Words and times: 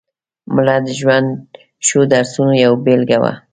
مړه 0.53 0.75
د 0.85 0.87
ژوند 0.99 1.29
ښو 1.85 1.99
درسونو 2.13 2.53
یوه 2.63 2.77
بېلګه 2.85 3.17
وه 3.21 3.33